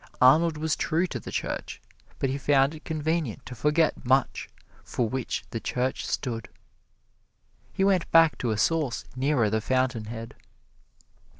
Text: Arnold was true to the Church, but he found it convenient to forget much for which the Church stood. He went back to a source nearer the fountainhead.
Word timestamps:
Arnold 0.19 0.57
was 0.57 0.75
true 0.75 1.05
to 1.05 1.19
the 1.19 1.31
Church, 1.31 1.79
but 2.17 2.31
he 2.31 2.37
found 2.39 2.73
it 2.73 2.83
convenient 2.83 3.45
to 3.45 3.53
forget 3.53 4.03
much 4.03 4.49
for 4.83 5.07
which 5.07 5.43
the 5.51 5.59
Church 5.59 6.07
stood. 6.07 6.49
He 7.71 7.83
went 7.83 8.09
back 8.09 8.39
to 8.39 8.49
a 8.49 8.57
source 8.57 9.05
nearer 9.15 9.51
the 9.51 9.61
fountainhead. 9.61 10.33